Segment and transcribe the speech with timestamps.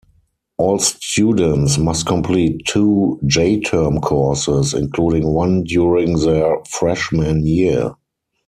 [0.57, 7.93] All students must complete two J-Term courses, including one during their freshman year.